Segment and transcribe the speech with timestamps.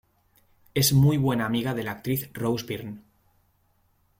[0.73, 3.03] Es muy buena amiga de la actriz Rose Byrne.